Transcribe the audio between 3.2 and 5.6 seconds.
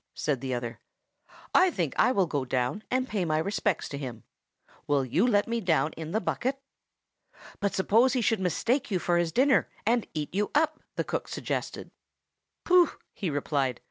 my respects to him. Will you let